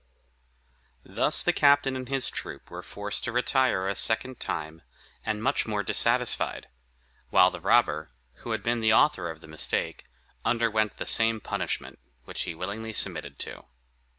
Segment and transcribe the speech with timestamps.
[1.05, 4.81] Thus the captain and his troop were forced to retire a second time,
[5.23, 6.69] and much more dissatisfied;
[7.29, 10.03] while the robber, who had been the author of the mistake,
[10.43, 13.65] underwent the same punishment, which he willingly submitted to.